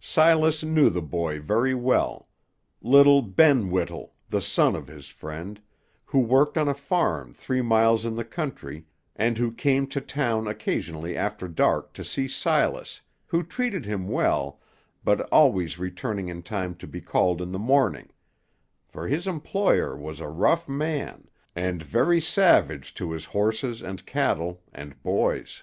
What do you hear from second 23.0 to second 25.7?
his horses and cattle and boys.